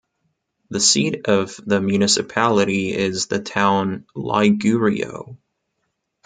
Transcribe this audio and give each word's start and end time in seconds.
The 0.71 0.79
seat 0.79 1.27
of 1.27 1.57
the 1.63 1.79
municipality 1.79 2.91
is 2.91 3.27
the 3.27 3.39
town 3.39 4.07
Lygourio. 4.15 5.37